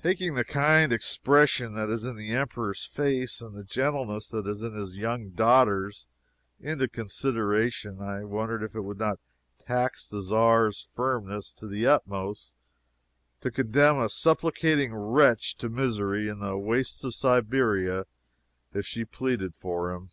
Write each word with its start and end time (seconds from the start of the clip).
Taking 0.00 0.34
the 0.36 0.44
kind 0.44 0.92
expression 0.92 1.74
that 1.74 1.88
is 1.90 2.04
in 2.04 2.14
the 2.14 2.30
Emperor's 2.30 2.84
face 2.84 3.40
and 3.40 3.52
the 3.52 3.64
gentleness 3.64 4.28
that 4.28 4.46
is 4.46 4.62
in 4.62 4.74
his 4.76 4.94
young 4.94 5.30
daughter's 5.30 6.06
into 6.60 6.86
consideration, 6.86 8.00
I 8.00 8.22
wondered 8.22 8.62
if 8.62 8.76
it 8.76 8.82
would 8.82 9.00
not 9.00 9.18
tax 9.58 10.08
the 10.08 10.22
Czar's 10.22 10.88
firmness 10.92 11.52
to 11.54 11.66
the 11.66 11.84
utmost 11.84 12.54
to 13.40 13.50
condemn 13.50 13.98
a 13.98 14.08
supplicating 14.08 14.94
wretch 14.94 15.56
to 15.56 15.68
misery 15.68 16.28
in 16.28 16.38
the 16.38 16.56
wastes 16.56 17.02
of 17.02 17.16
Siberia 17.16 18.04
if 18.72 18.86
she 18.86 19.04
pleaded 19.04 19.56
for 19.56 19.90
him. 19.92 20.10